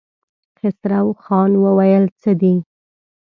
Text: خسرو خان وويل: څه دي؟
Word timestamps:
خسرو 0.59 1.09
خان 1.23 1.51
وويل: 1.63 2.03
څه 2.21 2.31
دي؟ 2.41 2.53